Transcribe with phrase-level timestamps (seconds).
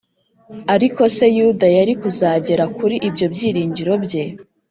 [0.75, 4.23] ariko se yuda yari kuzagera kuri ibyo byiringiro bye?